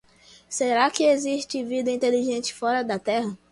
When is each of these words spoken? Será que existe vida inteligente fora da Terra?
Será 0.49 0.89
que 0.89 1.03
existe 1.03 1.63
vida 1.63 1.91
inteligente 1.91 2.55
fora 2.55 2.83
da 2.83 2.97
Terra? 2.97 3.37